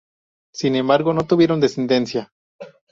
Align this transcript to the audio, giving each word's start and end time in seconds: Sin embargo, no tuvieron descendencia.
Sin 0.51 0.75
embargo, 0.75 1.13
no 1.13 1.27
tuvieron 1.27 1.59
descendencia. 1.61 2.33